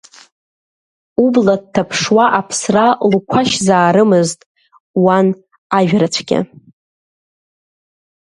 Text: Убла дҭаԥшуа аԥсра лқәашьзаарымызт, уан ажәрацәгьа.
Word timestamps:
Убла 1.23 1.55
дҭаԥшуа 1.61 2.25
аԥсра 2.39 2.85
лқәашьзаарымызт, 3.13 4.39
уан 5.03 5.27
ажәрацәгьа. 5.77 6.39